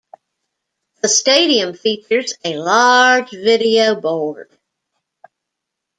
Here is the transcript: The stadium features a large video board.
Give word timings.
The 1.03 1.07
stadium 1.09 1.75
features 1.75 2.33
a 2.43 2.57
large 2.57 3.29
video 3.29 4.01
board. 4.01 4.49